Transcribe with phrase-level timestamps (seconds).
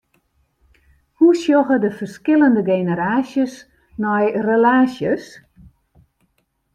[1.19, 3.53] Hoe sjogge de ferskillende generaasjes
[4.07, 5.25] nei relaasjes?